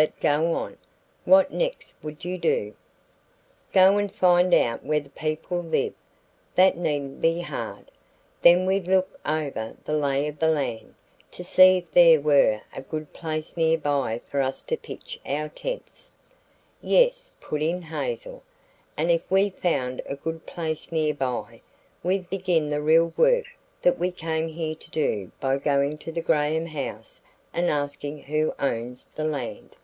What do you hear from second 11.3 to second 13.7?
to see if there were a good place